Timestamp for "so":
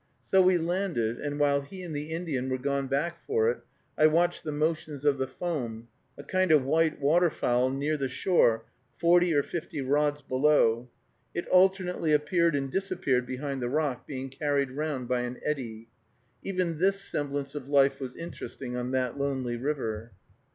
0.23-0.41